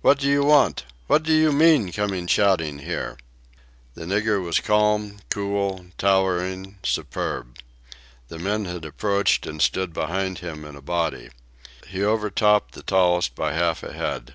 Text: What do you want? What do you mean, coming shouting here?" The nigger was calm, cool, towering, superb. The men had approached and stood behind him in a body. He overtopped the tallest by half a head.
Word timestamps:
What 0.00 0.20
do 0.20 0.28
you 0.30 0.44
want? 0.44 0.84
What 1.08 1.24
do 1.24 1.32
you 1.32 1.50
mean, 1.50 1.90
coming 1.90 2.28
shouting 2.28 2.78
here?" 2.78 3.18
The 3.94 4.04
nigger 4.04 4.40
was 4.40 4.60
calm, 4.60 5.18
cool, 5.28 5.86
towering, 5.98 6.78
superb. 6.84 7.56
The 8.28 8.38
men 8.38 8.66
had 8.66 8.84
approached 8.84 9.44
and 9.44 9.60
stood 9.60 9.92
behind 9.92 10.38
him 10.38 10.64
in 10.64 10.76
a 10.76 10.80
body. 10.80 11.30
He 11.88 12.04
overtopped 12.04 12.74
the 12.74 12.84
tallest 12.84 13.34
by 13.34 13.54
half 13.54 13.82
a 13.82 13.92
head. 13.92 14.34